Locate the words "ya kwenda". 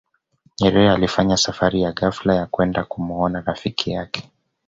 2.35-2.83